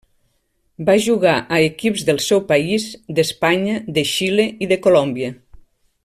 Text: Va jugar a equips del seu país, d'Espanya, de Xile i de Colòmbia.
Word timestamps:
Va 0.87 0.93
jugar 1.07 1.33
a 1.57 1.59
equips 1.65 2.05
del 2.09 2.21
seu 2.29 2.41
país, 2.53 2.87
d'Espanya, 3.19 3.77
de 3.99 4.09
Xile 4.17 4.51
i 4.67 4.71
de 4.75 4.79
Colòmbia. 4.87 5.29